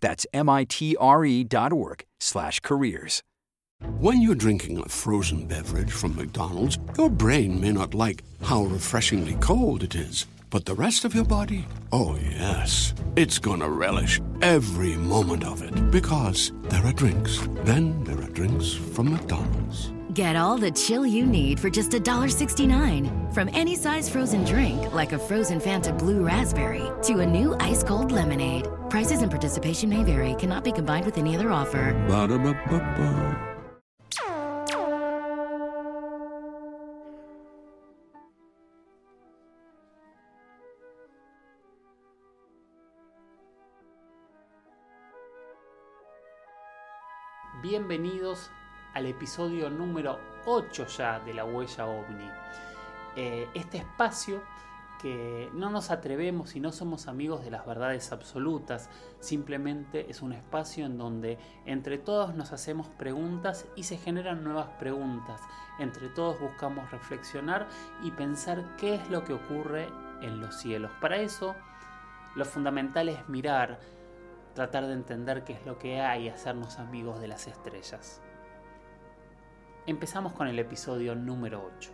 [0.00, 3.22] That's m-i-t-r-e dot org slash careers.
[3.98, 9.34] When you're drinking a frozen beverage from McDonald's, your brain may not like how refreshingly
[9.40, 14.96] cold it is, but the rest of your body, oh yes, it's gonna relish every
[14.96, 17.40] moment of it because there are drinks.
[17.64, 19.93] Then there are drinks from McDonald's.
[20.14, 23.34] Get all the chill you need for just $1.69.
[23.34, 27.82] From any size frozen drink, like a frozen Fanta Blue Raspberry, to a new ice
[27.82, 28.68] cold lemonade.
[28.90, 31.92] Prices and participation may vary, cannot be combined with any other offer.
[32.06, 33.40] Ba-da-ba-ba-ba.
[47.64, 48.48] Bienvenidos
[48.94, 52.30] al episodio número 8 ya de la huella ovni.
[53.16, 54.42] Eh, este espacio
[55.00, 58.88] que no nos atrevemos y no somos amigos de las verdades absolutas,
[59.20, 64.68] simplemente es un espacio en donde entre todos nos hacemos preguntas y se generan nuevas
[64.78, 65.42] preguntas.
[65.78, 67.68] Entre todos buscamos reflexionar
[68.02, 69.88] y pensar qué es lo que ocurre
[70.22, 70.90] en los cielos.
[71.00, 71.54] Para eso,
[72.34, 73.80] lo fundamental es mirar,
[74.54, 78.22] tratar de entender qué es lo que hay y hacernos amigos de las estrellas.
[79.86, 81.90] Empezamos con el episodio número 8.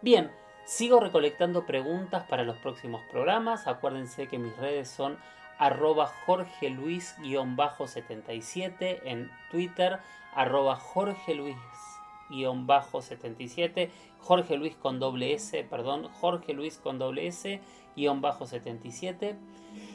[0.00, 0.30] Bien,
[0.64, 3.66] sigo recolectando preguntas para los próximos programas.
[3.66, 5.18] Acuérdense que mis redes son
[5.58, 9.98] arroba Jorge Luis-77 en Twitter,
[10.34, 13.90] arroba Jorge Luis-77,
[14.20, 17.60] Jorge Luis con doble S, perdón, Jorge Luis con doble S,
[17.94, 19.36] guion bajo 77.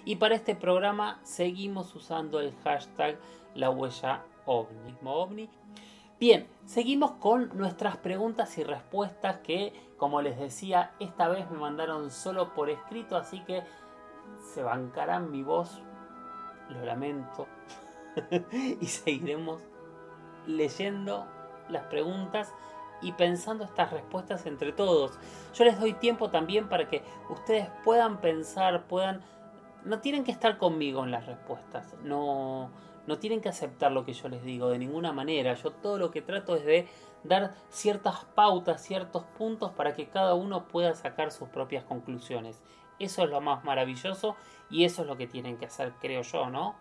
[0.05, 3.17] Y para este programa seguimos usando el hashtag
[3.55, 4.95] la huella ovni.
[5.03, 5.49] ovni.
[6.23, 12.11] Bien, seguimos con nuestras preguntas y respuestas que, como les decía, esta vez me mandaron
[12.11, 13.61] solo por escrito, así que
[14.53, 15.81] se bancarán mi voz,
[16.69, 17.45] lo lamento,
[18.79, 19.61] y seguiremos
[20.47, 21.28] leyendo
[21.67, 22.53] las preguntas
[23.01, 25.19] y pensando estas respuestas entre todos.
[25.53, 29.22] Yo les doy tiempo también para que ustedes puedan pensar, puedan...
[29.84, 32.72] No tienen que estar conmigo en las respuestas, no,
[33.08, 35.53] no tienen que aceptar lo que yo les digo de ninguna manera.
[35.56, 36.88] Yo todo lo que trato es de
[37.24, 42.62] dar ciertas pautas, ciertos puntos para que cada uno pueda sacar sus propias conclusiones.
[43.00, 44.36] Eso es lo más maravilloso
[44.69, 46.75] y eso es lo que tienen que hacer, creo yo, ¿no?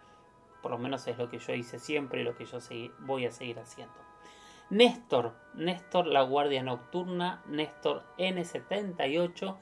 [0.62, 2.58] Por lo menos es lo que yo hice siempre y lo que yo
[3.00, 3.94] voy a seguir haciendo.
[4.70, 9.56] Néstor, Néstor la Guardia Nocturna, Néstor N78,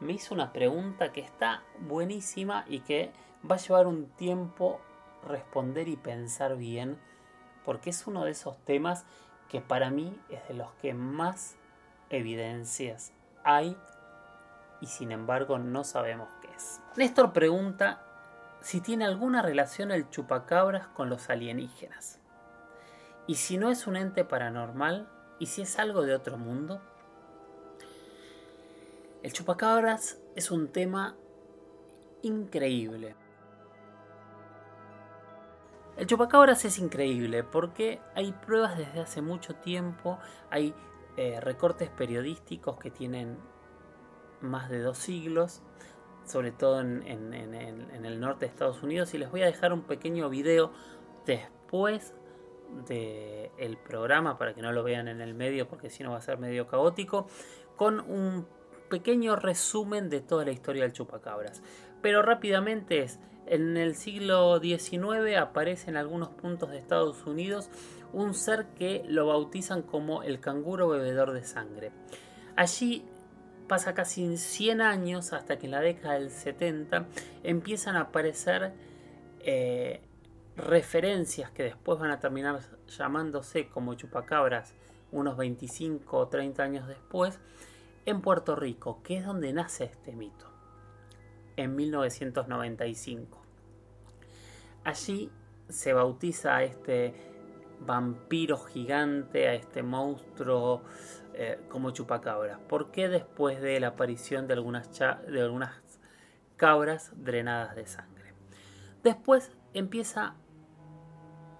[0.00, 3.12] me hizo una pregunta que está buenísima y que
[3.48, 4.80] va a llevar un tiempo
[5.26, 6.98] responder y pensar bien,
[7.64, 9.04] porque es uno de esos temas
[9.48, 11.56] que para mí es de los que más
[12.10, 13.12] evidencias
[13.44, 13.76] hay
[14.80, 16.80] y sin embargo no sabemos qué es.
[16.96, 18.02] Néstor pregunta
[18.60, 22.18] si tiene alguna relación el chupacabras con los alienígenas.
[23.26, 25.08] ¿Y si no es un ente paranormal?
[25.38, 26.80] ¿Y si es algo de otro mundo?
[29.22, 31.16] El chupacabras es un tema
[32.22, 33.14] increíble.
[35.96, 40.18] El chupacabras es increíble porque hay pruebas desde hace mucho tiempo,
[40.50, 40.74] hay
[41.16, 43.38] eh, recortes periodísticos que tienen
[44.40, 45.62] más de dos siglos,
[46.24, 49.82] sobre todo en, en el norte de Estados Unidos, y les voy a dejar un
[49.82, 50.72] pequeño video
[51.26, 52.14] después
[52.88, 56.22] del programa para que no lo vean en el medio porque si no va a
[56.22, 57.26] ser medio caótico
[57.76, 58.46] con un
[58.88, 61.62] pequeño resumen de toda la historia del chupacabras
[62.02, 67.70] pero rápidamente es en el siglo XIX aparece en algunos puntos de Estados Unidos
[68.12, 71.92] un ser que lo bautizan como el canguro bebedor de sangre.
[72.56, 73.04] Allí
[73.68, 77.06] pasa casi 100 años hasta que en la década del 70
[77.42, 78.72] empiezan a aparecer
[79.40, 80.02] eh,
[80.56, 84.74] referencias que después van a terminar llamándose como chupacabras
[85.10, 87.38] unos 25 o 30 años después,
[88.06, 90.50] en Puerto Rico, que es donde nace este mito,
[91.56, 93.42] en 1995.
[94.84, 95.30] Allí
[95.68, 97.14] se bautiza a este
[97.80, 100.82] vampiro gigante, a este monstruo
[101.34, 102.58] eh, como chupacabras.
[102.68, 105.72] ¿Por qué después de la aparición de algunas, de algunas
[106.56, 108.34] cabras drenadas de sangre?
[109.02, 110.36] Después empieza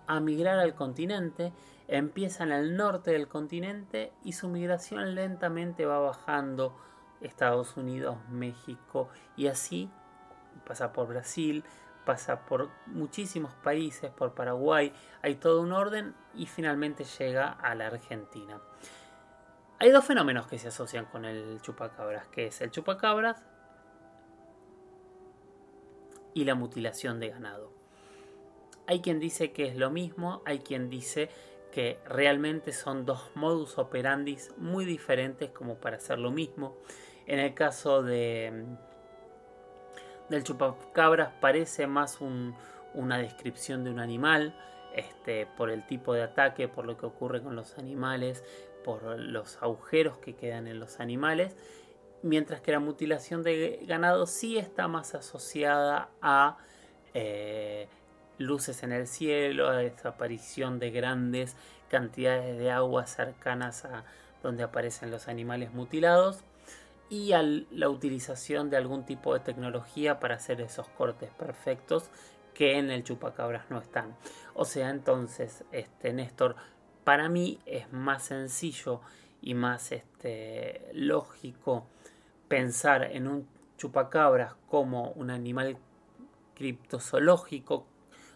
[0.07, 1.53] a migrar al continente,
[1.89, 6.77] empieza en el norte del continente y su migración lentamente va bajando
[7.23, 9.91] Estados Unidos, México y así
[10.67, 11.65] pasa por Brasil,
[12.05, 14.93] pasa por muchísimos países, por Paraguay,
[15.23, 18.61] hay todo un orden y finalmente llega a la Argentina.
[19.79, 23.43] Hay dos fenómenos que se asocian con el chupacabras, que es el chupacabras
[26.35, 27.73] y la mutilación de ganado.
[28.87, 31.31] Hay quien dice que es lo mismo, hay quien dice
[31.73, 36.77] que realmente son dos modus operandi muy diferentes como para hacer lo mismo.
[37.27, 38.65] En el caso de
[40.33, 42.19] del chupacabras parece más
[42.95, 44.55] una descripción de un animal,
[44.95, 48.43] este, por el tipo de ataque, por lo que ocurre con los animales,
[48.85, 51.57] por los agujeros que quedan en los animales,
[52.23, 56.59] mientras que la mutilación de ganado sí está más asociada a
[57.15, 57.89] eh,
[58.39, 61.57] luces en el cielo, a desaparición de grandes
[61.89, 64.05] cantidades de agua cercanas a
[64.43, 66.43] donde aparecen los animales mutilados
[67.09, 72.11] y a la utilización de algún tipo de tecnología para hacer esos cortes perfectos
[72.55, 74.17] que en el chupacabras no están.
[74.55, 76.57] O sea, entonces, este Néstor,
[77.05, 79.01] para mí es más sencillo
[79.41, 81.87] y más este, lógico
[82.49, 85.77] pensar en un chupacabras como un animal
[86.55, 87.87] criptozoológico,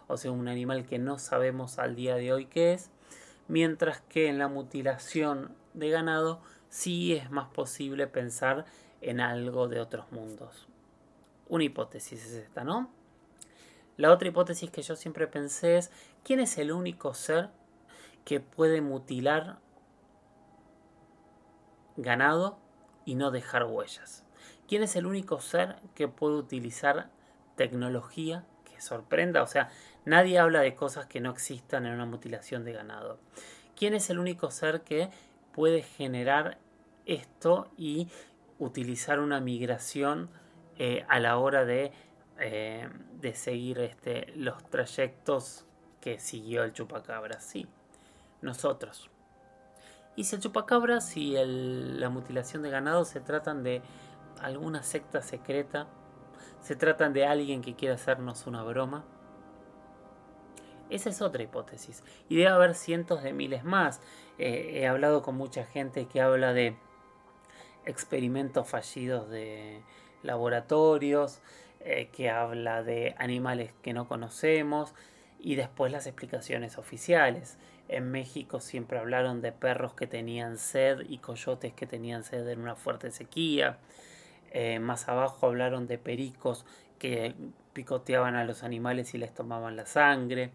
[0.09, 2.91] o sea, un animal que no sabemos al día de hoy qué es,
[3.47, 8.65] mientras que en la mutilación de ganado sí es más posible pensar
[9.01, 10.67] en algo de otros mundos.
[11.49, 12.91] Una hipótesis es esta, ¿no?
[13.97, 15.91] La otra hipótesis que yo siempre pensé es,
[16.23, 17.51] ¿quién es el único ser
[18.25, 19.59] que puede mutilar
[21.97, 22.59] ganado
[23.05, 24.25] y no dejar huellas?
[24.69, 27.11] ¿Quién es el único ser que puede utilizar
[27.55, 29.43] tecnología que sorprenda?
[29.43, 29.71] O sea,
[30.05, 33.19] nadie habla de cosas que no existan en una mutilación de ganado.
[33.77, 35.09] ¿Quién es el único ser que
[35.56, 36.58] puede generar
[37.06, 38.08] esto y
[38.58, 40.29] utilizar una migración
[40.76, 41.93] eh, a la hora de,
[42.38, 45.64] eh, de seguir este, los trayectos
[46.03, 47.41] que siguió el chupacabra.
[47.41, 47.67] Sí,
[48.43, 49.11] nosotros.
[50.14, 53.81] Y si el chupacabras y la mutilación de ganado se tratan de
[54.43, 55.88] alguna secta secreta,
[56.61, 59.06] se tratan de alguien que quiere hacernos una broma.
[60.91, 62.05] Esa es otra hipótesis.
[62.29, 64.00] Y debe haber cientos de miles más.
[64.38, 66.77] He hablado con mucha gente que habla de
[67.87, 69.81] experimentos fallidos de
[70.23, 71.41] laboratorios,
[71.81, 74.93] eh, que habla de animales que no conocemos
[75.38, 77.59] y después las explicaciones oficiales.
[77.88, 82.61] En México siempre hablaron de perros que tenían sed y coyotes que tenían sed en
[82.61, 83.79] una fuerte sequía.
[84.50, 86.67] Eh, más abajo hablaron de pericos
[86.99, 87.35] que
[87.73, 90.50] picoteaban a los animales y les tomaban la sangre.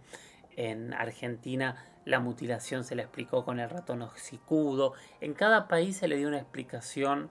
[0.57, 4.93] En Argentina la mutilación se le explicó con el ratón oxicudo.
[5.20, 7.29] En cada país se le dio una explicación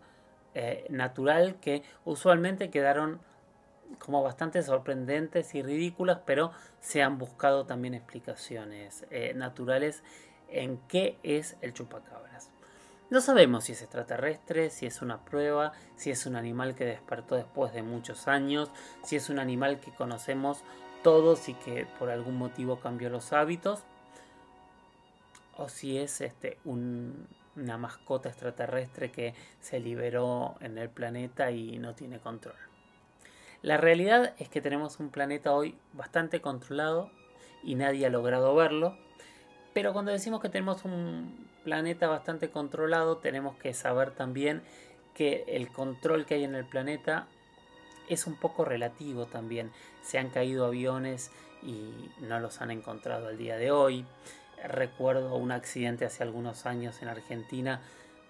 [0.54, 3.20] eh, natural que usualmente quedaron
[3.98, 10.02] como bastante sorprendentes y ridículas, pero se han buscado también explicaciones eh, naturales
[10.48, 12.50] en qué es el chupacabras.
[13.10, 17.34] No sabemos si es extraterrestre, si es una prueba, si es un animal que despertó
[17.34, 18.70] después de muchos años,
[19.02, 20.62] si es un animal que conocemos
[21.02, 23.84] todos y que por algún motivo cambió los hábitos
[25.60, 31.94] o si es este, una mascota extraterrestre que se liberó en el planeta y no
[31.94, 32.56] tiene control.
[33.62, 37.10] La realidad es que tenemos un planeta hoy bastante controlado
[37.62, 38.96] y nadie ha logrado verlo,
[39.74, 44.62] pero cuando decimos que tenemos un planeta bastante controlado tenemos que saber también
[45.12, 47.26] que el control que hay en el planeta
[48.08, 49.70] es un poco relativo también.
[50.02, 51.30] Se han caído aviones
[51.62, 54.06] y no los han encontrado al día de hoy.
[54.64, 57.80] Recuerdo un accidente hace algunos años en Argentina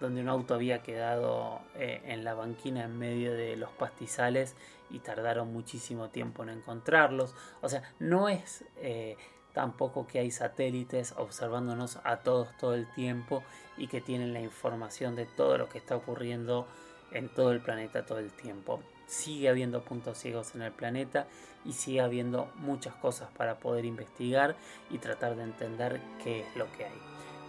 [0.01, 4.57] donde un auto había quedado eh, en la banquina en medio de los pastizales
[4.89, 7.35] y tardaron muchísimo tiempo en encontrarlos.
[7.61, 9.17] O sea, no es eh,
[9.53, 13.43] tampoco que hay satélites observándonos a todos todo el tiempo
[13.77, 16.67] y que tienen la información de todo lo que está ocurriendo
[17.13, 18.81] en todo el planeta todo el tiempo.
[19.11, 21.27] Sigue habiendo puntos ciegos en el planeta
[21.65, 24.55] y sigue habiendo muchas cosas para poder investigar
[24.89, 26.99] y tratar de entender qué es lo que hay.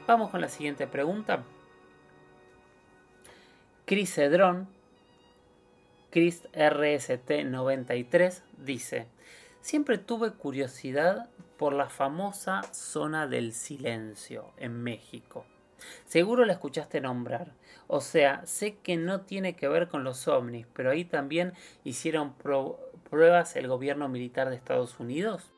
[0.07, 1.43] Vamos con la siguiente pregunta.
[3.85, 4.67] Chris Edron,
[6.09, 9.05] Chris RST93, dice,
[9.61, 15.45] siempre tuve curiosidad por la famosa zona del silencio en México.
[16.05, 17.53] Seguro la escuchaste nombrar.
[17.87, 22.33] O sea, sé que no tiene que ver con los ovnis, pero ahí también hicieron
[22.33, 25.51] pruebas el gobierno militar de Estados Unidos.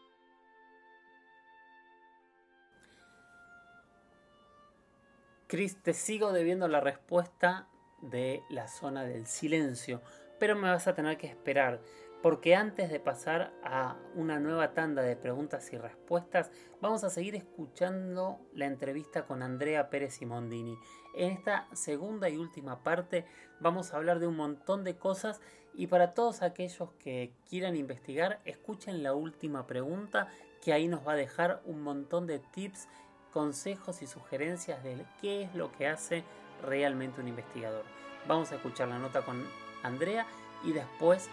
[5.48, 7.68] Chris, te sigo debiendo la respuesta
[8.02, 10.02] de la zona del silencio,
[10.40, 11.80] pero me vas a tener que esperar
[12.24, 17.36] porque antes de pasar a una nueva tanda de preguntas y respuestas, vamos a seguir
[17.36, 20.78] escuchando la entrevista con Andrea Pérez Simondini.
[21.16, 23.26] En esta segunda y última parte
[23.60, 25.42] vamos a hablar de un montón de cosas
[25.74, 30.30] y para todos aquellos que quieran investigar, escuchen la última pregunta
[30.64, 32.88] que ahí nos va a dejar un montón de tips,
[33.34, 36.24] consejos y sugerencias de qué es lo que hace
[36.62, 37.84] realmente un investigador.
[38.30, 39.44] Vamos a escuchar la nota con
[39.84, 40.26] Andrea
[40.64, 41.30] y después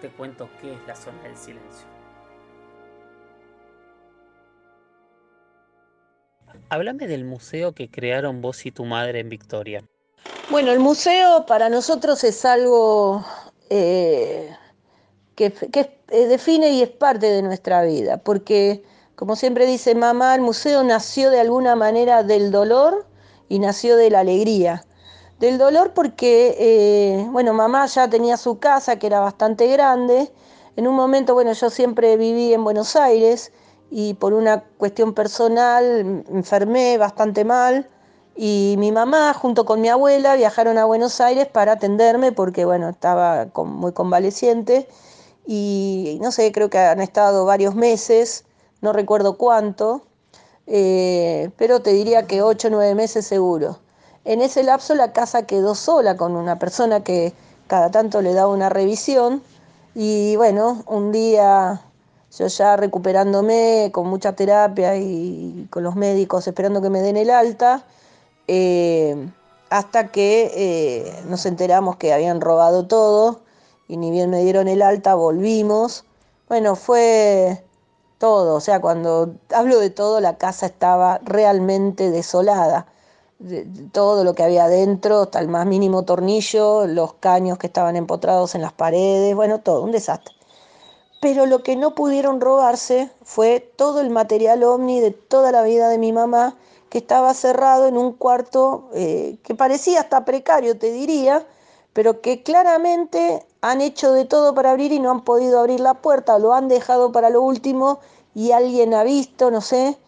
[0.00, 1.86] te cuento qué es la zona del silencio.
[6.70, 9.82] Háblame del museo que crearon vos y tu madre en Victoria.
[10.50, 13.24] Bueno, el museo para nosotros es algo
[13.70, 14.50] eh,
[15.34, 15.52] que,
[16.10, 18.82] eh, define y es parte de nuestra vida, porque
[19.14, 23.06] como siempre dice mamá, el museo nació de alguna manera del dolor
[23.48, 24.84] y nació de la alegría.
[25.38, 30.32] Del dolor porque, eh, bueno, mamá ya tenía su casa que era bastante grande.
[30.74, 33.52] En un momento, bueno, yo siempre viví en Buenos Aires
[33.90, 37.88] y por una cuestión personal enfermé bastante mal
[38.34, 42.88] y mi mamá junto con mi abuela viajaron a Buenos Aires para atenderme porque, bueno,
[42.88, 44.88] estaba muy convaleciente
[45.46, 48.44] y no sé, creo que han estado varios meses,
[48.80, 50.02] no recuerdo cuánto,
[50.66, 53.78] eh, pero te diría que ocho o nueve meses seguro.
[54.28, 57.32] En ese lapso la casa quedó sola con una persona que
[57.66, 59.42] cada tanto le daba una revisión
[59.94, 61.80] y bueno, un día
[62.36, 67.30] yo ya recuperándome con mucha terapia y con los médicos esperando que me den el
[67.30, 67.86] alta,
[68.48, 69.30] eh,
[69.70, 73.40] hasta que eh, nos enteramos que habían robado todo
[73.88, 76.04] y ni bien me dieron el alta, volvimos.
[76.50, 77.64] Bueno, fue
[78.18, 82.88] todo, o sea, cuando hablo de todo, la casa estaba realmente desolada
[83.92, 88.54] todo lo que había adentro, hasta el más mínimo tornillo, los caños que estaban empotrados
[88.54, 90.34] en las paredes, bueno, todo, un desastre.
[91.20, 95.88] Pero lo que no pudieron robarse fue todo el material ovni de toda la vida
[95.88, 96.56] de mi mamá,
[96.88, 101.46] que estaba cerrado en un cuarto eh, que parecía hasta precario, te diría,
[101.92, 105.94] pero que claramente han hecho de todo para abrir y no han podido abrir la
[105.94, 108.00] puerta, lo han dejado para lo último
[108.34, 109.98] y alguien ha visto, no sé,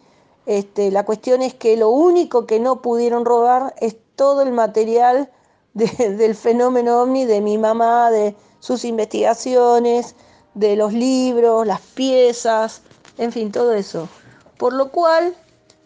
[0.45, 5.31] este, la cuestión es que lo único que no pudieron robar es todo el material
[5.73, 10.15] del fenómeno ovni de mi mamá, de sus investigaciones,
[10.53, 12.81] de los libros, las piezas,
[13.17, 14.09] en fin, todo eso.
[14.57, 15.35] Por lo cual,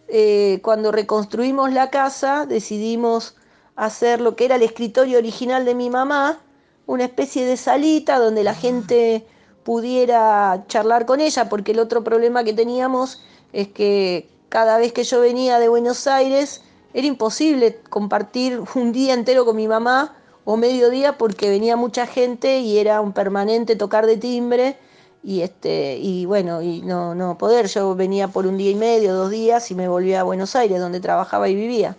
[0.08, 3.36] eh, cuando reconstruimos la casa, decidimos
[3.76, 6.40] hacer lo que era el escritorio original de mi mamá,
[6.86, 9.26] una especie de salita donde la gente
[9.64, 13.22] pudiera charlar con ella, porque el otro problema que teníamos
[13.52, 16.62] es que cada vez que yo venía de Buenos Aires,
[16.94, 22.06] era imposible compartir un día entero con mi mamá o medio día porque venía mucha
[22.06, 24.78] gente y era un permanente tocar de timbre
[25.22, 27.66] y este y bueno y no no poder.
[27.66, 30.80] Yo venía por un día y medio dos días y me volvía a Buenos Aires
[30.80, 31.96] donde trabajaba y vivía.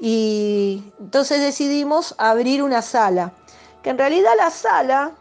[0.00, 3.32] Y entonces decidimos abrir una sala
[3.82, 5.12] que en realidad la sala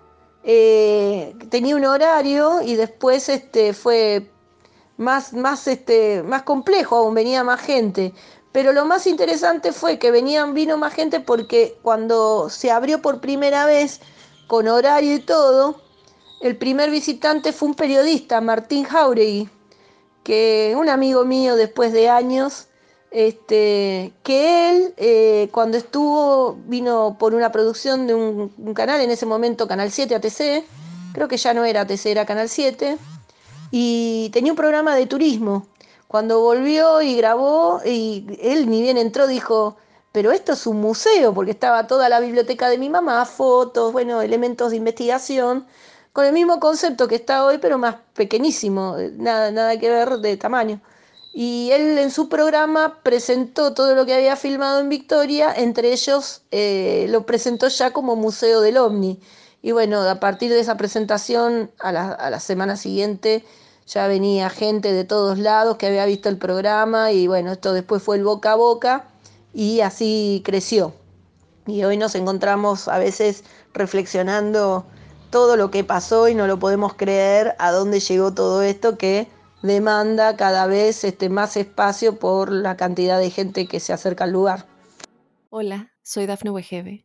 [0.43, 4.31] eh, tenía un horario y después este fue
[4.97, 8.13] más, más, este, más complejo aún, venía más gente.
[8.51, 13.19] Pero lo más interesante fue que venían, vino más gente porque cuando se abrió por
[13.19, 13.99] primera vez,
[14.47, 15.81] con horario y todo,
[16.41, 19.49] el primer visitante fue un periodista, Martín Jauregui,
[20.23, 22.67] que un amigo mío después de años,
[23.11, 29.11] este, que él eh, cuando estuvo, vino por una producción de un, un, canal, en
[29.11, 30.65] ese momento Canal 7 ATC,
[31.13, 32.97] creo que ya no era ATC, era Canal 7,
[33.71, 35.67] y tenía un programa de turismo.
[36.07, 39.77] Cuando volvió y grabó, y él ni bien entró, dijo,
[40.11, 44.21] pero esto es un museo, porque estaba toda la biblioteca de mi mamá, fotos, bueno,
[44.21, 45.65] elementos de investigación,
[46.13, 50.37] con el mismo concepto que está hoy, pero más pequeñísimo, nada, nada que ver de
[50.37, 50.79] tamaño.
[51.33, 56.43] Y él en su programa presentó todo lo que había filmado en Victoria, entre ellos
[56.51, 59.19] eh, lo presentó ya como Museo del OVNI.
[59.65, 63.43] Y bueno, a partir de esa presentación, a la, a la semana siguiente
[63.87, 68.03] ya venía gente de todos lados que había visto el programa y bueno, esto después
[68.03, 69.07] fue el boca a boca
[69.55, 70.93] y así creció.
[71.65, 73.43] Y hoy nos encontramos a veces
[73.73, 74.85] reflexionando
[75.31, 79.27] todo lo que pasó y no lo podemos creer a dónde llegó todo esto que
[79.63, 84.31] demanda cada vez este, más espacio por la cantidad de gente que se acerca al
[84.31, 84.67] lugar.
[85.49, 87.04] Hola, soy Dafne Wegebe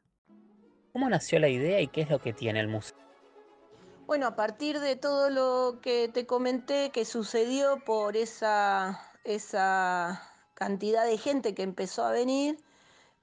[0.93, 2.97] ¿Cómo nació la idea y qué es lo que tiene el museo?
[4.07, 10.21] Bueno, a partir de todo lo que te comenté que sucedió por esa, esa
[10.53, 12.57] cantidad de gente que empezó a venir,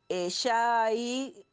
[0.08, 1.44] eh, ya ahí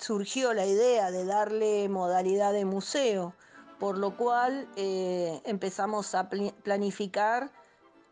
[0.00, 3.34] surgió la idea de darle modalidad de museo,
[3.78, 7.52] por lo cual eh, empezamos a planificar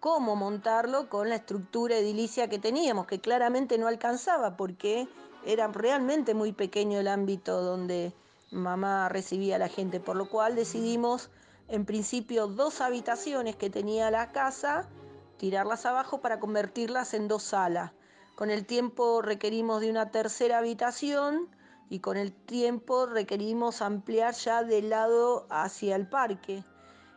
[0.01, 5.09] cómo montarlo con la estructura edilicia que teníamos, que claramente no alcanzaba porque
[5.45, 8.13] era realmente muy pequeño el ámbito donde
[8.51, 11.31] mamá recibía a la gente, por lo cual decidimos
[11.69, 14.89] en principio dos habitaciones que tenía la casa,
[15.37, 17.93] tirarlas abajo para convertirlas en dos salas.
[18.35, 21.49] Con el tiempo requerimos de una tercera habitación
[21.91, 26.65] y con el tiempo requerimos ampliar ya del lado hacia el parque.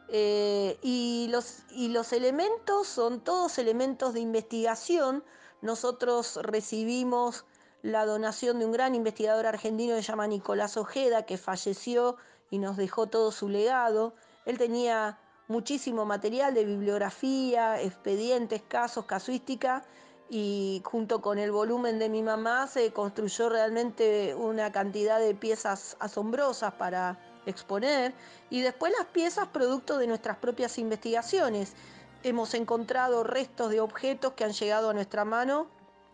[0.10, 5.24] Eh, y, los, y los elementos son todos elementos de investigación.
[5.62, 7.46] Nosotros recibimos
[7.82, 12.18] la donación de un gran investigador argentino que se llama Nicolás Ojeda, que falleció
[12.50, 14.14] y nos dejó todo su legado.
[14.46, 19.84] Él tenía muchísimo material de bibliografía, expedientes, casos, casuística,
[20.34, 25.98] y junto con el volumen de mi mamá se construyó realmente una cantidad de piezas
[26.00, 28.14] asombrosas para exponer
[28.50, 31.74] y después las piezas producto de nuestras propias investigaciones.
[32.24, 35.68] Hemos encontrado restos de objetos que han llegado a nuestra mano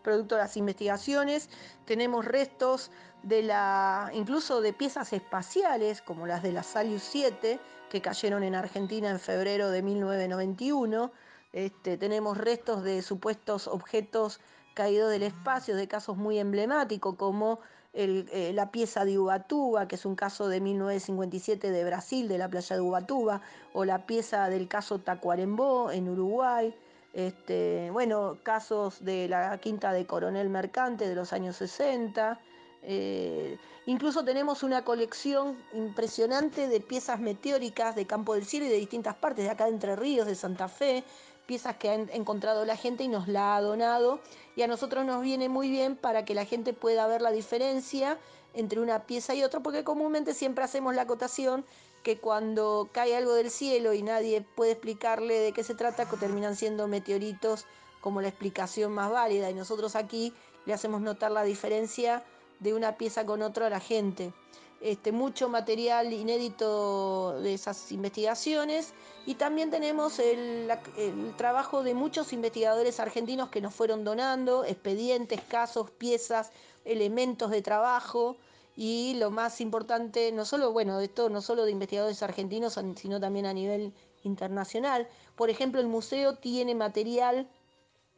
[0.08, 1.50] producto de las investigaciones.
[1.84, 2.90] Tenemos restos
[3.22, 8.54] de la, incluso de piezas espaciales, como las de la Salius 7, que cayeron en
[8.54, 11.12] Argentina en febrero de 1991.
[11.52, 14.40] Este, tenemos restos de supuestos objetos
[14.72, 17.60] caídos del espacio, de casos muy emblemáticos, como
[17.92, 22.48] eh, la pieza de Ubatuba, que es un caso de 1957 de Brasil, de la
[22.48, 23.42] playa de Ubatuba,
[23.74, 26.74] o la pieza del caso Tacuarembó en Uruguay.
[27.12, 32.38] Este, bueno, casos de la quinta de Coronel Mercante de los años 60.
[32.82, 38.76] Eh, incluso tenemos una colección impresionante de piezas meteóricas de Campo del Cielo y de
[38.76, 41.02] distintas partes, de acá de Entre Ríos, de Santa Fe,
[41.46, 44.20] piezas que ha encontrado la gente y nos la ha donado.
[44.54, 48.18] Y a nosotros nos viene muy bien para que la gente pueda ver la diferencia
[48.54, 51.64] entre una pieza y otra, porque comúnmente siempre hacemos la acotación
[52.02, 56.56] que cuando cae algo del cielo y nadie puede explicarle de qué se trata, terminan
[56.56, 57.66] siendo meteoritos
[58.00, 59.50] como la explicación más válida.
[59.50, 60.32] Y nosotros aquí
[60.66, 62.24] le hacemos notar la diferencia
[62.60, 64.32] de una pieza con otra a la gente.
[64.80, 68.92] Este, mucho material inédito de esas investigaciones
[69.26, 75.40] y también tenemos el, el, trabajo de muchos investigadores argentinos que nos fueron donando expedientes,
[75.48, 76.52] casos, piezas,
[76.84, 78.36] elementos de trabajo
[78.80, 83.44] y lo más importante, no solo, bueno, esto no solo de investigadores argentinos, sino también
[83.46, 85.08] a nivel internacional.
[85.34, 87.48] Por ejemplo, el museo tiene material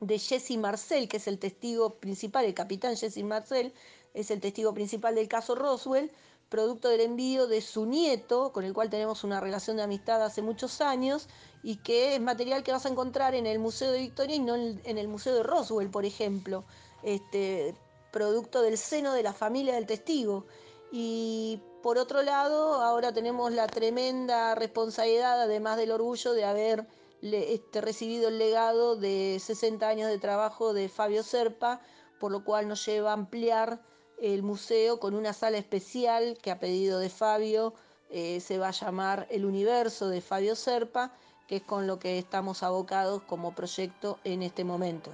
[0.01, 3.73] de Jesse Marcel, que es el testigo principal, el capitán Jesse Marcel,
[4.13, 6.13] es el testigo principal del caso Roswell,
[6.51, 10.43] producto del envío de su nieto, con el cual tenemos una relación de amistad hace
[10.43, 11.27] muchos años,
[11.63, 14.57] y que es material que vas a encontrar en el Museo de Victoria y no
[14.57, 16.65] en el Museo de Roswell, por ejemplo.
[17.03, 17.75] Este,
[18.11, 20.47] producto del seno de la familia del testigo.
[20.93, 26.87] Y por otro lado, ahora tenemos la tremenda responsabilidad, además del orgullo, de haber
[27.23, 31.81] este, recibido el legado de 60 años de trabajo de Fabio Serpa,
[32.19, 33.81] por lo cual nos lleva a ampliar
[34.21, 37.75] el museo con una sala especial que a pedido de Fabio
[38.11, 41.13] eh, se va a llamar El Universo de Fabio Serpa,
[41.47, 45.11] que es con lo que estamos abocados como proyecto en este momento.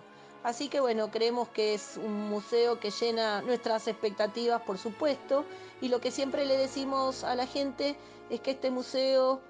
[0.47, 5.45] Así que bueno, creemos que es un museo que llena nuestras expectativas, por supuesto,
[5.81, 7.97] y lo que siempre le decimos a la gente
[8.31, 9.41] es que este museo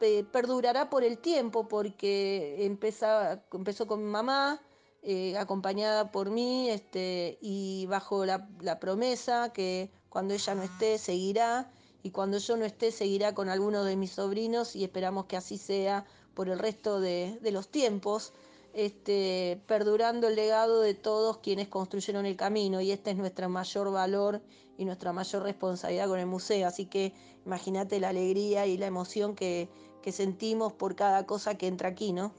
[0.00, 4.62] eh, perdurará por el tiempo, porque empezó con mi mamá,
[5.02, 8.48] eh, acompañada por mí, este, y bajo la,
[8.80, 11.70] promesa que cuando ella no esté seguirá,
[12.02, 15.58] y cuando yo no esté seguirá con algunos de mis sobrinos y esperamos que así
[15.58, 18.32] sea por el resto de los tiempos,
[18.76, 23.90] este, perdurando el legado de todos quienes construyeron el camino y este es nuestro mayor
[23.90, 24.42] valor
[24.76, 26.68] y nuestra mayor responsabilidad con el museo.
[26.68, 27.14] Así que
[27.46, 29.70] imagínate la alegría y la emoción que,
[30.02, 32.34] que sentimos por cada cosa que entra aquí, ¿no?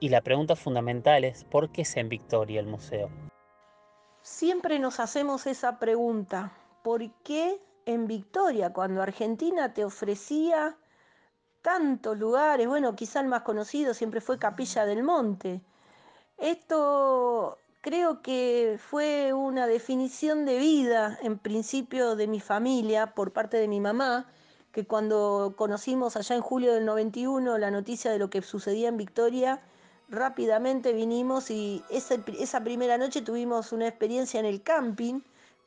[0.00, 3.10] Y la pregunta fundamental es, ¿por qué es en Victoria el museo?
[4.22, 10.78] Siempre nos hacemos esa pregunta, ¿por qué en Victoria cuando Argentina te ofrecía
[11.62, 12.68] tantos lugares?
[12.68, 15.60] Bueno, quizá el más conocido siempre fue Capilla del Monte.
[16.36, 23.56] Esto creo que fue una definición de vida en principio de mi familia por parte
[23.56, 24.26] de mi mamá,
[24.72, 28.96] que cuando conocimos allá en julio del 91 la noticia de lo que sucedía en
[28.96, 29.60] Victoria,
[30.08, 35.20] rápidamente vinimos y esa, esa primera noche tuvimos una experiencia en el camping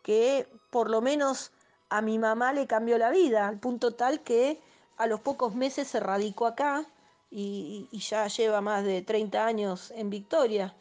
[0.03, 1.51] que por lo menos
[1.89, 4.59] a mi mamá le cambió la vida, al punto tal que
[4.97, 6.85] a los pocos meses se radicó acá
[7.29, 10.75] y, ya lleva más de 30 años en Victoria.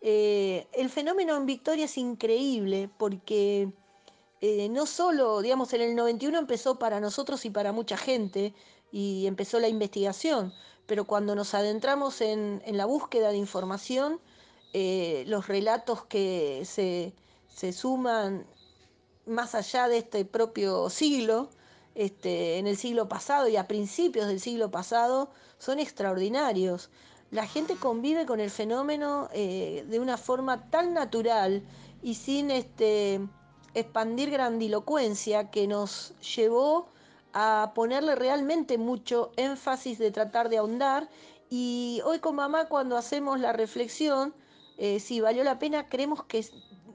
[0.00, 3.72] Eh, el fenómeno en Victoria es increíble porque
[4.40, 8.54] eh, no solo, digamos, en el 91 empezó para nosotros y para mucha gente
[8.92, 10.52] y empezó la investigación,
[10.86, 14.20] pero cuando nos adentramos en, en la búsqueda de información,
[14.72, 17.14] eh, los relatos que se,
[17.48, 18.46] se, suman
[19.26, 21.48] más allá de este propio siglo,
[21.98, 26.90] este, en el siglo pasado y a principios del siglo pasado, son extraordinarios.
[27.32, 31.64] La gente convive con el fenómeno eh, de una forma tan natural
[32.00, 33.20] y sin este,
[33.74, 36.86] expandir grandilocuencia que nos llevó
[37.32, 41.08] a ponerle realmente mucho énfasis de tratar de ahondar
[41.50, 44.34] y hoy con mamá cuando hacemos la reflexión,
[44.76, 46.46] eh, si valió la pena, creemos que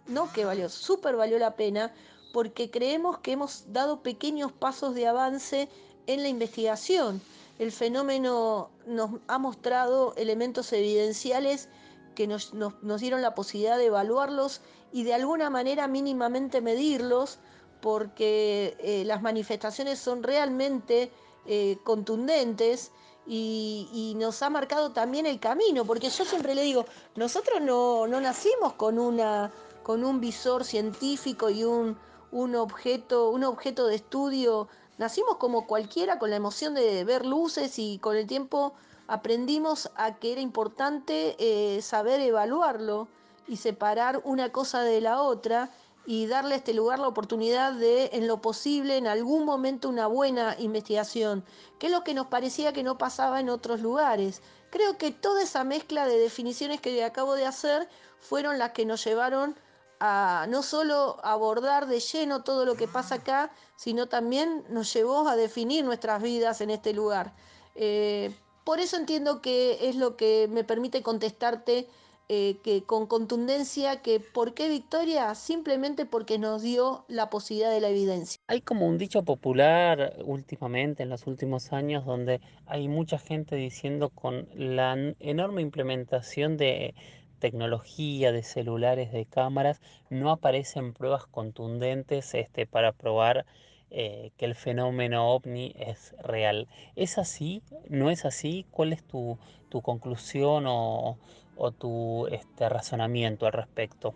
[0.07, 1.91] no que valió, súper valió la pena,
[2.33, 5.69] porque creemos que hemos dado pequeños pasos de avance
[6.07, 7.21] en la investigación.
[7.59, 11.69] El fenómeno nos ha mostrado elementos evidenciales
[12.15, 17.37] que nos, nos, nos dieron la posibilidad de evaluarlos y de alguna manera mínimamente medirlos
[17.81, 21.11] porque eh, las manifestaciones son realmente
[21.45, 22.91] eh, contundentes
[23.27, 28.07] y, y, nos ha marcado también el camino, porque yo siempre le digo, nosotros no,
[28.07, 29.51] no nacimos con, una,
[29.83, 31.97] con un visor científico y un,
[32.33, 34.67] un, objeto, un objeto de estudio,
[34.97, 38.73] nacimos como cualquiera con la emoción de ver luces y con el tiempo
[39.07, 43.07] aprendimos a que era importante eh, saber evaluarlo
[43.47, 45.69] y separar una cosa de la otra
[46.05, 50.07] y darle a este lugar la oportunidad de, en lo posible, en algún momento, una
[50.07, 51.45] buena investigación,
[51.79, 54.41] que es lo que nos parecía que no pasaba en otros lugares.
[54.71, 57.87] Creo que toda esa mezcla de definiciones que acabo de hacer
[58.19, 59.55] fueron las que nos llevaron
[59.99, 65.27] a no solo abordar de lleno todo lo que pasa acá, sino también nos llevó
[65.27, 67.33] a definir nuestras vidas en este lugar.
[67.75, 71.87] Eh, por eso entiendo que es lo que me permite contestarte
[72.29, 75.35] eh, que con contundencia que ¿por qué Victoria?
[75.35, 78.39] Simplemente porque nos dio la posibilidad de la evidencia.
[78.47, 84.09] Hay como un dicho popular últimamente, en los últimos años, donde hay mucha gente diciendo
[84.09, 86.95] con la enorme implementación de
[87.43, 93.45] tecnología, de celulares, de cámaras, no aparecen pruebas contundentes este, para probar
[93.91, 96.69] eh, que el fenómeno ovni es real.
[96.95, 97.61] ¿Es así?
[97.89, 98.65] ¿No es así?
[98.71, 99.37] ¿Cuál es tu,
[99.83, 101.17] conclusión o,
[101.57, 104.15] o tu este, razonamiento al respecto?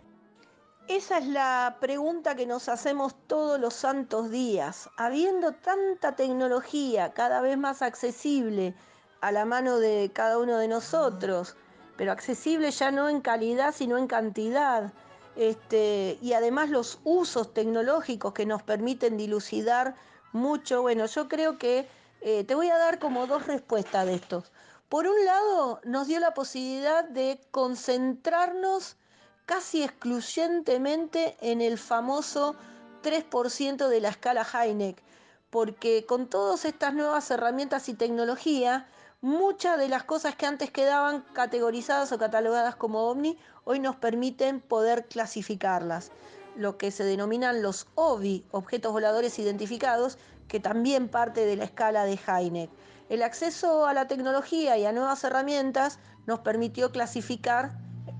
[0.88, 4.88] Esa es la pregunta que nos hacemos todos los santos días.
[4.96, 8.74] Habiendo tanta tecnología cada vez más accesible
[9.20, 11.58] a la mano de cada uno de nosotros,
[11.98, 14.92] pero accesible ya no en calidad, sino en cantidad,
[15.36, 19.96] este, y además los usos tecnológicos que nos permiten dilucidar
[20.32, 21.88] mucho, bueno, yo creo que
[22.20, 24.52] eh, te voy a dar como dos respuestas de estos.
[24.88, 28.96] Por un lado, nos dio la posibilidad de concentrarnos
[29.44, 32.54] casi excluyentemente en el famoso
[33.02, 35.02] 3% de la escala Heineck,
[35.50, 38.86] porque con todas estas nuevas herramientas y tecnología,
[39.20, 44.60] muchas de las cosas que antes quedaban categorizadas o catalogadas como ovni, hoy nos permiten
[44.60, 46.12] poder clasificarlas.
[46.56, 52.04] Lo que se denominan los OVI, objetos voladores identificados, que también parte de la escala
[52.04, 52.70] de Heineck.
[53.08, 57.72] El acceso a la tecnología y a nuevas herramientas nos permitió clasificar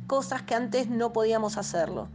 [0.06, 2.08] cosas que antes no podíamos hacerlo.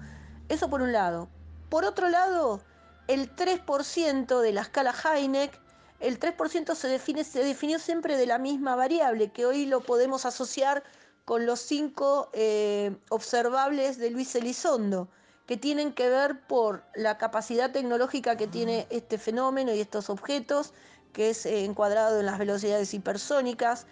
[0.49, 1.29] Eso por un lado.
[1.69, 2.61] Por otro lado,
[3.07, 5.59] el 3% de la escala Heineck,
[6.03, 10.25] el 3% se, define, se definió siempre de la misma variable, que hoy lo podemos
[10.25, 10.83] asociar
[11.23, 15.07] con los cinco eh, observables de Luis Elizondo,
[15.47, 20.73] que tienen que ver por la capacidad tecnológica que tiene este fenómeno y estos objetos,
[21.13, 23.85] que es eh, encuadrado en las velocidades hipersónicas,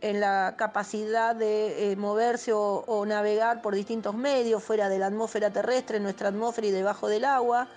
[0.00, 5.50] en la capacidad de eh, moverse o, navegar por distintos medios fuera de la atmósfera
[5.50, 7.68] terrestre, en nuestra atmósfera y debajo del agua,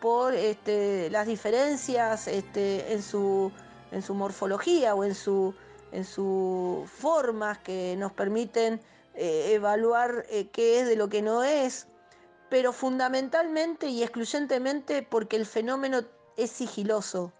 [0.00, 3.52] por este, las diferencias este, en, su,
[3.90, 5.54] en su morfología o en sus
[5.92, 8.80] en su formas que nos permiten
[9.14, 11.86] eh, evaluar qué es de lo que no es,
[12.50, 16.02] pero fundamentalmente y excluyentemente porque el fenómeno
[16.36, 17.32] es sigiloso,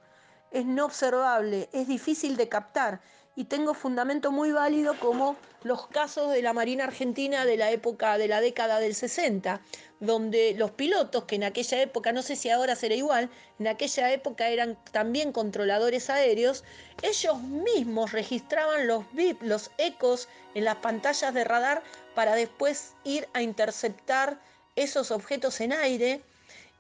[0.51, 3.01] es no observable, es difícil de captar
[3.37, 8.17] y tengo fundamento muy válido como los casos de la Marina Argentina de la época
[8.17, 9.61] de la década del 60,
[10.01, 14.11] donde los pilotos, que en aquella época, no sé si ahora será igual, en aquella
[14.11, 16.65] época eran también controladores aéreos,
[17.03, 21.83] ellos mismos registraban los bip, los ecos en las pantallas de radar
[22.15, 24.41] para después ir a interceptar
[24.77, 26.23] esos objetos en aire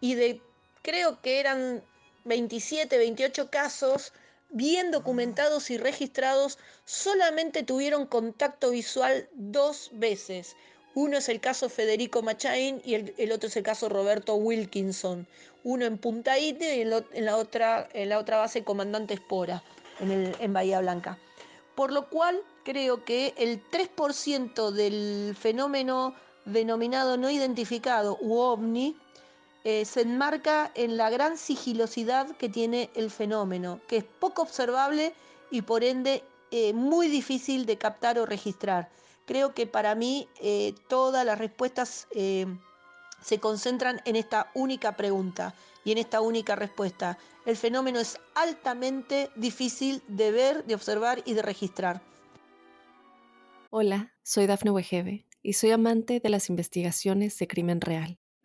[0.00, 0.40] y de
[0.82, 1.82] creo que eran
[2.24, 4.12] 27, 28 casos
[4.50, 10.56] bien documentados y registrados, solamente tuvieron contacto visual dos veces.
[10.94, 15.26] Uno es el caso Federico Machain y el, otro es el caso Roberto Wilkinson.
[15.62, 19.62] Uno en Punta Ite y en, la, otra, en la otra base Comandante Espora,
[20.00, 21.18] en, en Bahía Blanca.
[21.74, 26.14] Por lo cual creo que el 3% del fenómeno
[26.46, 28.96] denominado no identificado u ovni,
[29.68, 35.12] eh, se enmarca en la gran sigilosidad que tiene el fenómeno, que es poco observable
[35.50, 38.90] y por ende eh, muy difícil de captar o registrar.
[39.24, 45.52] Creo que para mí eh, todas las respuestas se concentran en esta única pregunta
[45.84, 47.18] y en esta única respuesta.
[47.44, 52.00] El fenómeno es altamente difícil de ver, de observar y de registrar.
[53.70, 58.20] Hola, soy Dafne Wegebe y soy amante de las investigaciones de crimen real.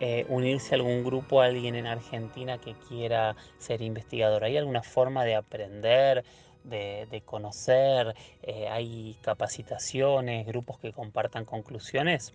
[0.00, 4.44] eh, unirse a algún grupo, alguien en Argentina que quiera ser investigador?
[4.44, 6.24] ¿Hay alguna forma de aprender,
[6.62, 8.14] de, conocer?
[8.42, 12.32] Eh, ¿Hay capacitaciones, grupos que compartan conclusiones?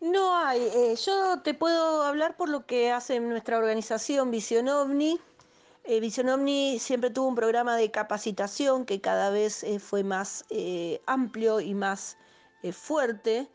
[0.00, 0.60] No hay.
[0.62, 5.20] Eh, yo te puedo hablar por lo que hace nuestra organización Visión OVNI.
[6.00, 10.44] Visión OVNI siempre tuvo un programa de capacitación que cada vez fue más
[11.06, 12.16] amplio y más
[12.72, 13.48] fuerte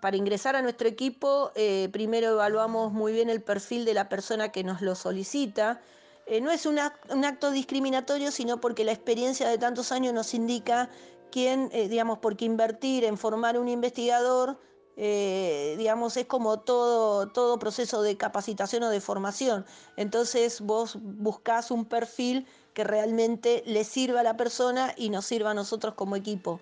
[0.00, 4.50] para ingresar a nuestro equipo, eh, primero evaluamos muy bien el perfil de la persona
[4.50, 5.80] que nos lo solicita.
[6.26, 10.90] Eh, no es un, acto discriminatorio, sino porque la experiencia de tantos años nos indica
[11.30, 14.58] quién, eh, digamos, porque invertir en formar un investigador,
[14.94, 19.64] digamos, es como todo, todo proceso de capacitación o de formación.
[19.96, 25.52] Entonces vos buscás un perfil que realmente le sirva a la persona y nos sirva
[25.52, 26.60] a nosotros como equipo.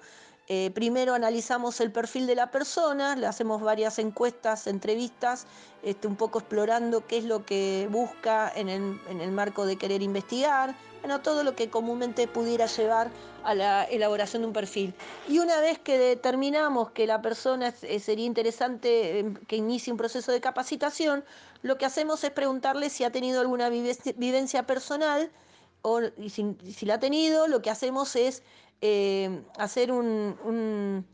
[0.53, 5.47] Eh, primero analizamos el perfil de la persona, le hacemos varias encuestas, entrevistas,
[5.85, 10.75] este, un poco explorando qué es lo que busca en el, marco de querer investigar,
[11.03, 13.13] bueno, todo lo que comúnmente pudiera llevar
[13.45, 14.93] a la elaboración de un perfil.
[15.29, 19.99] Y una vez que determinamos que la persona eh, sería interesante em, que inicie un
[19.99, 21.23] proceso de capacitación,
[21.63, 25.31] lo que hacemos es preguntarle si ha tenido alguna vivencia personal
[25.83, 28.43] o si, si la ha tenido, lo que hacemos es
[28.83, 31.07] eh, hacer un,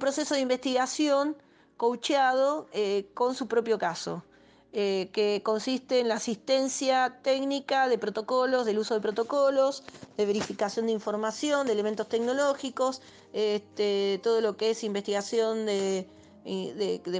[0.00, 1.36] proceso de investigación
[1.76, 4.24] coacheado eh, con su propio caso,
[4.72, 9.84] eh, que consiste en la asistencia técnica de protocolos, del uso de protocolos,
[10.16, 16.08] de verificación de información, de elementos tecnológicos, este, todo lo que es investigación de,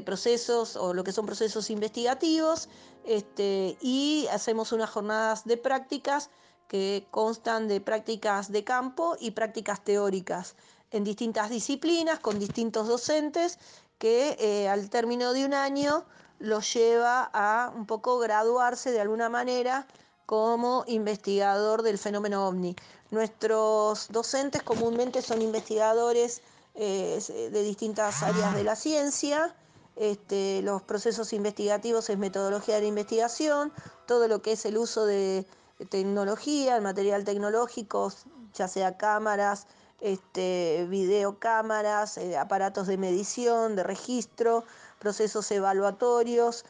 [0.04, 2.68] procesos o lo que son procesos investigativos,
[3.04, 6.30] este, y hacemos unas jornadas de prácticas
[6.72, 10.54] que constan de prácticas de campo y prácticas teóricas
[10.90, 13.58] en distintas disciplinas, con distintos docentes,
[13.98, 16.06] que eh, al término de un año
[16.38, 19.86] los lleva a un poco graduarse de alguna manera
[20.24, 22.74] como investigador del fenómeno ovni.
[23.10, 26.40] Nuestros docentes comúnmente son investigadores
[26.74, 27.20] eh,
[27.52, 29.54] de distintas áreas de la ciencia,
[29.96, 33.74] este, los procesos investigativos es metodología de investigación,
[34.06, 35.44] todo lo que es el uso de
[35.84, 38.12] tecnología, el material tecnológico,
[38.54, 39.66] ya sea cámaras,
[40.00, 44.64] este, videocámaras, eh, aparatos de medición, de registro,
[44.98, 46.64] procesos evaluatorios.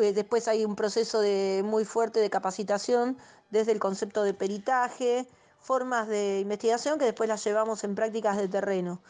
[0.00, 1.22] Eh, después hay un proceso
[1.64, 3.16] muy fuerte de capacitación
[3.50, 5.28] desde el concepto de peritaje,
[5.60, 9.00] formas de investigación que después las llevamos en prácticas de terreno.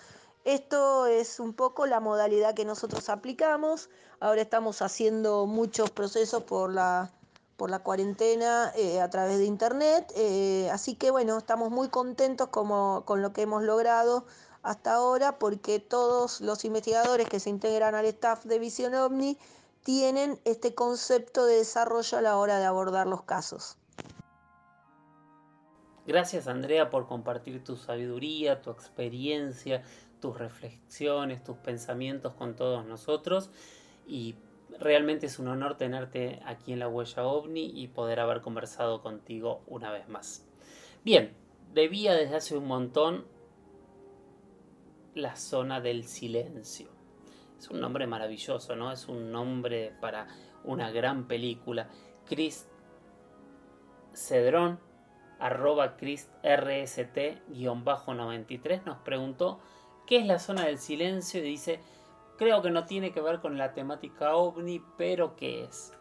[0.45, 3.91] Esto es un poco la modalidad que nosotros aplicamos.
[4.21, 7.13] Ahora estamos haciendo muchos procesos por la,
[7.63, 10.13] por la cuarentena eh, a través de internet.
[10.17, 14.27] Eh, así que bueno, estamos muy contentos como, con lo que hemos logrado
[14.65, 19.39] hasta ahora porque todos los investigadores que se integran al staff de Visión OVNI
[19.85, 23.79] tienen este concepto de desarrollo a la hora de abordar los casos.
[26.05, 29.85] Gracias Andrea por compartir tu sabiduría, tu experiencia,
[30.19, 33.51] tus reflexiones, tus pensamientos con todos nosotros
[34.05, 34.35] y
[34.79, 39.63] realmente es un honor tenerte aquí en la huella ovni y poder haber conversado contigo
[39.67, 40.47] una vez más.
[41.05, 41.35] Bien,
[41.73, 43.27] debía desde hace un montón
[45.15, 46.89] la zona del silencio.
[47.59, 48.93] Es un nombre maravilloso, ¿no?
[48.93, 50.27] Es un nombre para
[50.65, 51.89] una gran película.
[52.27, 52.67] Chris
[54.15, 54.81] Cedrón
[55.39, 59.61] arroba ChrisRST-93 nos preguntó
[60.07, 61.81] qué es la zona del silencio y dice,
[62.43, 65.93] creo que no tiene que ver con la temática ovni, pero ¿qué es?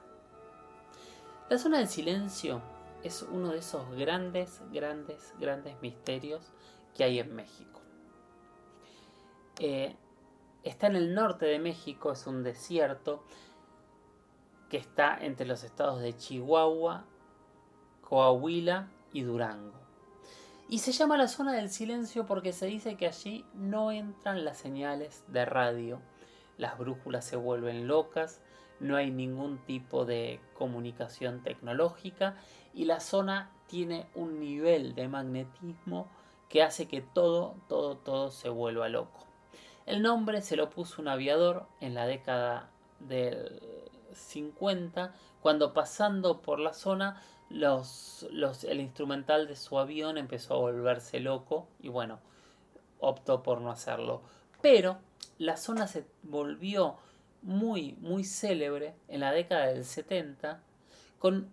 [1.49, 2.63] La zona del silencio
[3.04, 6.51] es uno de esos grandes, grandes, grandes misterios
[6.95, 7.80] que hay en México.
[9.60, 9.95] Eh,
[10.63, 13.23] está en el norte de México, es un desierto
[14.67, 17.06] que está entre los estados de Chihuahua,
[18.01, 19.80] Coahuila y Durango.
[20.69, 24.58] Y se llama la zona del silencio porque se dice que allí no entran las
[24.58, 26.01] señales de radio,
[26.62, 28.39] las brújulas se vuelven locas,
[28.80, 32.36] no hay ningún tipo de comunicación tecnológica
[32.71, 36.08] y la zona tiene un nivel de magnetismo
[36.50, 39.26] que hace que todo, todo, todo se vuelva loco.
[39.88, 42.69] El nombre se lo puso un aviador en la década
[43.00, 43.60] del
[44.13, 51.67] 50, cuando pasando por la zona el instrumental de su avión empezó a volverse loco
[51.80, 52.19] y bueno,
[53.00, 54.21] optó por no hacerlo.
[54.62, 55.00] Pero
[55.41, 56.97] la zona se volvió
[57.41, 60.62] muy, muy célebre en la década del 70,
[61.17, 61.49] con,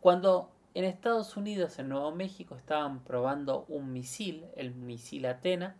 [0.00, 5.74] cuando en Estados Unidos, en Nuevo México, estaban probando un misil, el misil Atena,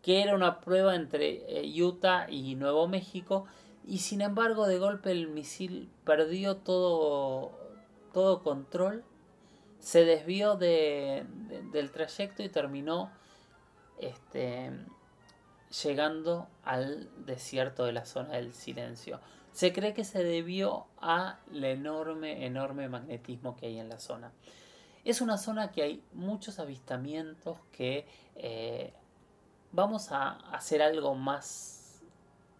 [0.00, 3.44] que era una prueba entre eh, Utah y Nuevo México,
[3.86, 7.52] y sin embargo de golpe el misil perdió todo
[8.14, 9.04] todo control,
[9.78, 11.26] se desvió de,
[11.72, 13.10] del trayecto y terminó
[13.98, 14.70] este,
[15.72, 19.20] llegando al desierto de la zona del silencio.
[19.52, 24.32] Se cree que se debió al enorme, enorme magnetismo que hay en la zona.
[25.04, 28.06] Es una zona que hay muchos avistamientos que
[28.36, 28.92] eh,
[29.72, 32.00] vamos a hacer algo más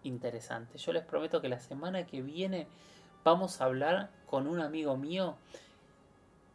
[0.03, 0.79] interesante.
[0.79, 2.67] Yo les prometo que la semana que viene
[3.25, 5.37] vamos a hablar con un amigo mío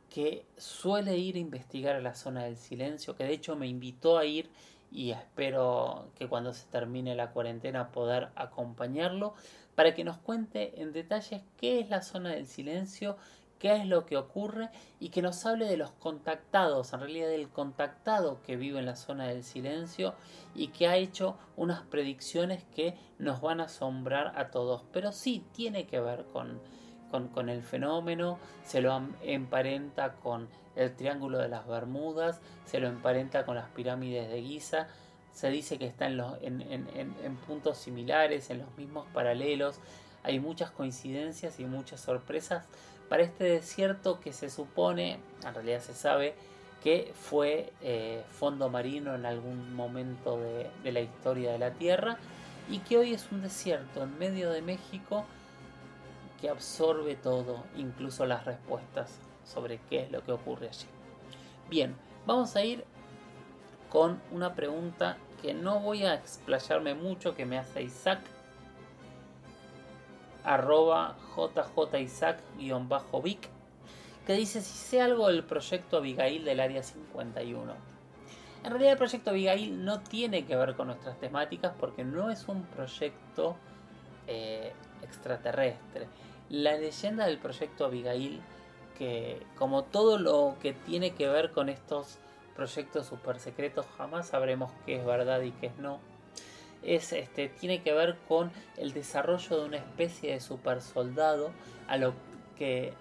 [0.10, 4.17] que suele ir a investigar a la zona del silencio, que de hecho me invitó
[4.17, 4.50] a ir
[4.91, 9.34] y espero que cuando se termine la cuarentena poder acompañarlo
[9.76, 13.17] para que nos cuente en detalles qué es la zona del silencio,
[13.60, 14.69] qué es lo que ocurre
[15.00, 18.95] y que nos hable de los contactados, en realidad del contactado que vive en la
[18.95, 20.15] zona del silencio
[20.56, 25.45] y que ha hecho unas predicciones que nos van a asombrar a todos, pero sí
[25.54, 26.62] tiene que ver con,
[27.12, 33.46] con, el fenómeno, se lo emparenta con el Triángulo de las Bermudas, se lo emparenta
[33.46, 34.88] con las pirámides de Giza,
[35.34, 36.38] se dice que está en, los,
[37.46, 39.80] puntos similares, en los mismos paralelos,
[40.24, 42.65] hay muchas coincidencias y muchas sorpresas
[43.08, 46.36] para este desierto que se supone, en realidad se sabe,
[46.84, 52.17] que fue eh, fondo marino en algún momento de, de la historia de la Tierra
[52.70, 55.26] y que hoy es un desierto en medio de México
[56.39, 60.88] que absorbe todo, incluso las respuestas sobre qué es lo que ocurre allí.
[61.69, 61.95] Bien,
[62.26, 62.86] vamos a ir
[63.89, 68.19] con una pregunta que no voy a explayarme mucho, que me hace Isaac
[70.43, 73.39] arroba jjisaac-vic,
[74.26, 77.74] que dice si sé algo del proyecto Abigail del Área 51.
[78.64, 82.47] En realidad el proyecto Abigail no tiene que ver con nuestras temáticas porque no es
[82.47, 83.55] un proyecto
[84.26, 86.07] eh, extraterrestre.
[86.50, 88.41] La leyenda del proyecto Abigail,
[88.98, 92.18] que como todo lo que tiene que ver con estos
[92.56, 96.00] proyectos super secretos, jamás sabremos qué es verdad y qué es no
[96.84, 101.52] es, este, tiene que ver con el desarrollo de una especie de super soldado
[101.88, 102.14] a lo
[102.58, 102.93] que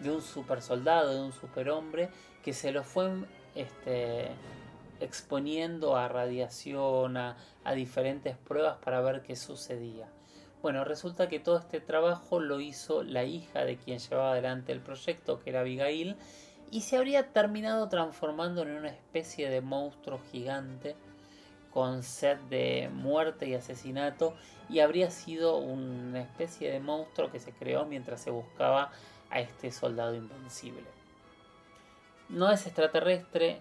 [0.00, 2.08] de un super soldado, de un superhombre
[2.44, 3.10] que se lo fue
[3.54, 4.28] este,
[5.00, 7.36] exponiendo a radiación, a,
[7.74, 10.08] diferentes pruebas para ver qué sucedía.
[10.60, 14.80] Bueno, resulta que todo este trabajo lo hizo la hija de quien llevaba adelante el
[14.80, 16.16] proyecto, que era Abigail,
[16.70, 20.96] y se habría terminado transformando en una especie de monstruo gigante
[21.72, 24.34] con sed de muerte y asesinato
[24.68, 28.90] y habría sido una especie de monstruo que se creó mientras se buscaba
[29.30, 30.84] a este soldado invencible.
[32.28, 33.60] No es extraterrestre,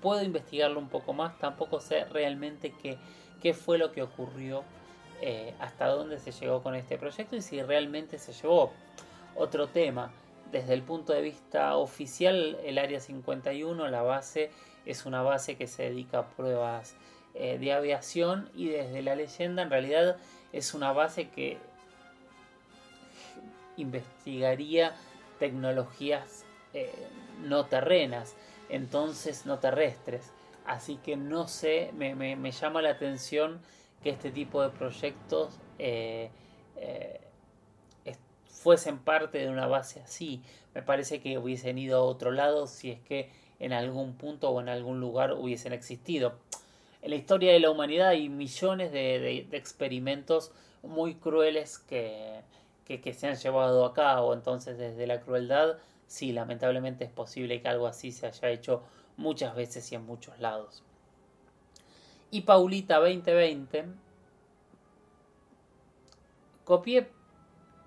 [0.00, 2.98] puedo investigarlo un poco más, tampoco sé realmente qué,
[3.42, 4.64] qué fue lo que ocurrió,
[5.20, 8.72] eh, hasta dónde se llegó con este proyecto y si realmente se llevó.
[9.34, 10.10] Otro tema,
[10.50, 14.50] desde el punto de vista oficial, el Área 51, la base,
[14.86, 16.94] es una base que se dedica a pruebas
[17.34, 20.16] eh, de aviación y desde la leyenda en realidad
[20.52, 21.58] es una base que
[23.76, 24.94] investigaría
[25.38, 26.44] tecnologías
[26.74, 26.92] eh,
[27.42, 28.34] no terrenas,
[28.68, 30.32] entonces no terrestres.
[30.66, 33.60] Así que no sé, me, llama la atención
[34.02, 36.30] que este tipo de proyectos eh,
[36.76, 37.20] eh,
[38.46, 40.42] fuesen parte de una base así.
[40.74, 44.60] Me parece que hubiesen ido a otro lado si es que en algún punto o
[44.60, 46.34] en algún lugar hubiesen existido.
[47.02, 52.42] En la historia de la humanidad hay millones de experimentos muy crueles que,
[52.96, 54.32] que, se han llevado a cabo.
[54.34, 55.76] Entonces, desde la crueldad,
[56.06, 58.82] sí, lamentablemente es posible que algo así se haya hecho
[59.16, 60.82] muchas veces y en muchos lados.
[62.30, 63.86] Y Paulita 2020,
[66.64, 67.10] copié,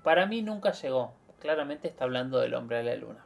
[0.04, 1.14] para mí nunca llegó.
[1.40, 3.26] Claramente está hablando del hombre a la luna.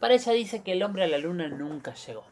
[0.00, 2.24] Para ella dice que el hombre a la luna nunca llegó.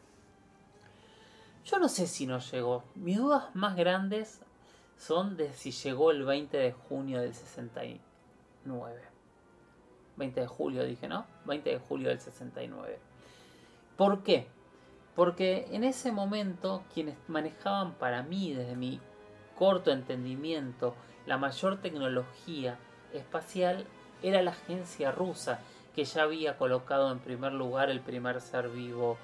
[1.65, 2.83] Yo no sé si no llegó.
[2.95, 4.41] Mis dudas más grandes
[4.97, 9.01] son de si llegó el 20 de junio del 69.
[10.15, 11.25] 20 de julio dije, ¿no?
[11.45, 12.99] 20 de julio del 69.
[13.95, 14.47] ¿Por qué?
[15.17, 19.01] Porque en ese momento quienes manejaban para mí, desde mi
[19.57, 20.93] corto entendimiento,
[21.25, 22.77] la mayor tecnología
[23.11, 23.87] espacial
[24.21, 25.59] era la agencia rusa,
[25.95, 29.17] que ya había colocado en primer lugar el primer ser vivo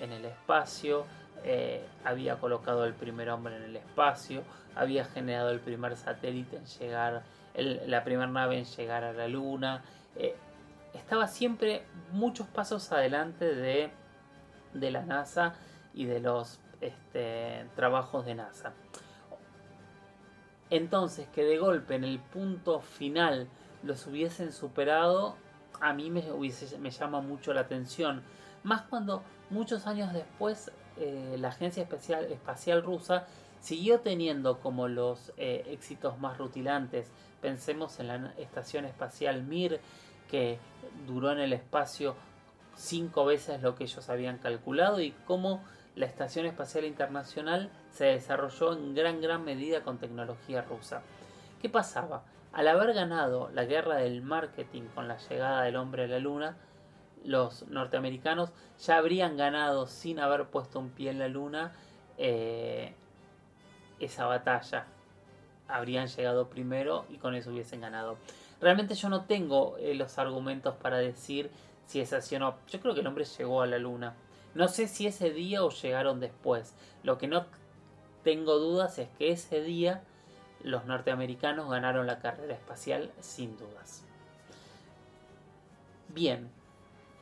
[0.00, 1.04] en el espacio,
[1.42, 4.44] eh, había colocado el primer hombre en el espacio,
[4.76, 7.24] había generado el primer satélite en llegar
[7.56, 9.82] la primera nave en llegar a la Luna.
[10.14, 10.36] Eh,
[10.94, 11.82] estaba siempre
[12.12, 13.90] muchos pasos adelante de,
[14.74, 15.54] de la NASA
[15.94, 18.72] y de los este, trabajos de NASA.
[20.70, 23.48] Entonces, que de golpe en el punto final
[23.82, 25.36] los hubiesen superado,
[25.80, 26.22] a mí me,
[26.78, 28.22] me llama mucho la atención.
[28.62, 33.26] Más cuando muchos años después eh, la Agencia Espacial, Espacial Rusa
[33.60, 37.10] siguió teniendo como los eh, éxitos más rutilantes
[37.40, 39.80] Pensemos en la estación espacial Mir,
[40.30, 40.58] que
[41.06, 42.14] duró en el espacio
[42.80, 45.62] cinco veces lo que ellos habían calculado y cómo
[45.96, 51.02] la Estación Espacial Internacional se desarrolló en gran gran medida con tecnología rusa.
[51.60, 52.22] ¿Qué pasaba?
[52.52, 56.56] Al haber ganado la guerra del marketing con la llegada del hombre a la luna,
[57.22, 61.72] los norteamericanos ya habrían ganado sin haber puesto un pie en la luna
[62.16, 62.94] eh,
[63.98, 64.86] esa batalla
[65.68, 68.16] habrían llegado primero y con eso hubiesen ganado.
[68.60, 71.50] Realmente yo no tengo eh, los argumentos para decir
[71.90, 72.56] si es así o no.
[72.68, 74.14] Yo creo que el hombre llegó a la luna.
[74.54, 76.74] No sé si ese día o llegaron después.
[77.02, 77.46] Lo que no
[78.22, 80.04] tengo dudas es que ese día
[80.62, 84.04] los norteamericanos ganaron la carrera espacial sin dudas.
[86.08, 86.50] Bien,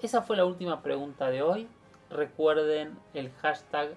[0.03, 1.69] esa fue la última pregunta de hoy.
[2.11, 3.95] Recuerden el hashtag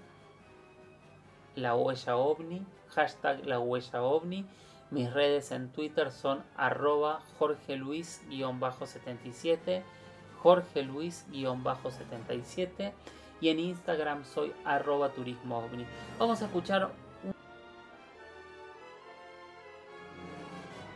[1.55, 4.45] la huella ovni hashtag la huella ovni.
[4.89, 9.84] Mis redes en Twitter son arroba Jorge Luis-77,
[10.42, 12.94] Jorge Luis-77
[13.42, 15.64] y en Instagram soy arroba turismo.
[16.20, 16.92] Vamos a escuchar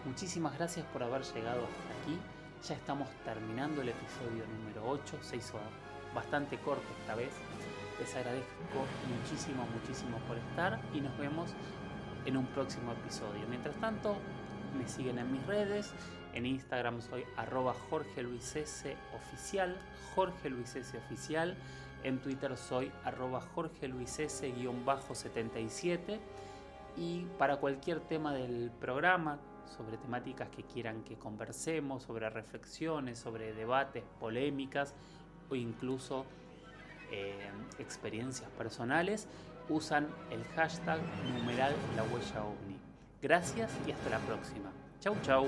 [0.06, 2.18] Muchísimas gracias por haber llegado hasta aquí.
[2.68, 5.18] Ya estamos terminando el episodio número 8.
[5.22, 5.58] Se hizo
[6.14, 7.34] bastante corto esta vez.
[8.00, 8.86] Les agradezco
[9.20, 11.50] muchísimo, muchísimo por estar y nos vemos
[12.26, 13.48] en un próximo episodio.
[13.50, 14.16] Mientras tanto,
[14.78, 15.92] me siguen en mis redes.
[16.36, 18.96] En Instagram soy arroba Jorge Luis S.
[19.16, 19.76] Oficial.
[22.04, 24.54] En Twitter soy arroba Jorge Luis S.
[25.14, 26.20] 77.
[26.98, 29.40] Y para cualquier tema del programa,
[29.78, 34.94] sobre temáticas que quieran que conversemos, sobre reflexiones, sobre debates, polémicas
[35.50, 36.26] o incluso
[37.12, 39.28] eh, experiencias personales,
[39.70, 41.00] usan el hashtag
[41.34, 42.78] numeral la huella ovni.
[43.22, 44.72] Gracias y hasta la próxima.
[45.00, 45.48] Chau chau.